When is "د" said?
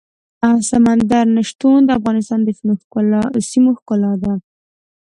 1.85-1.89, 2.43-2.49